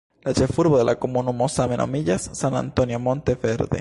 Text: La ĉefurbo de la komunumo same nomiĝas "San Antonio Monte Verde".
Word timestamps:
La 0.27 0.31
ĉefurbo 0.37 0.79
de 0.79 0.85
la 0.89 0.95
komunumo 1.03 1.49
same 1.57 1.77
nomiĝas 1.83 2.27
"San 2.41 2.57
Antonio 2.63 3.03
Monte 3.11 3.37
Verde". 3.45 3.69